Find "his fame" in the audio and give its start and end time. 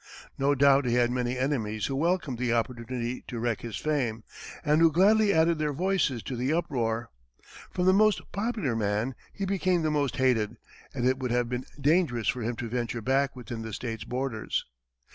3.61-4.23